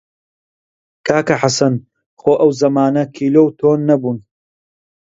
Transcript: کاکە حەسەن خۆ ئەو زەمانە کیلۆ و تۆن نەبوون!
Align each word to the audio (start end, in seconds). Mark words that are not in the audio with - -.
کاکە 1.07 1.35
حەسەن 1.41 1.75
خۆ 2.19 2.33
ئەو 2.39 2.51
زەمانە 2.61 3.03
کیلۆ 3.15 3.41
و 3.45 3.55
تۆن 3.59 3.79
نەبوون! 3.89 4.17